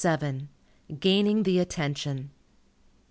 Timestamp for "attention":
1.59-2.31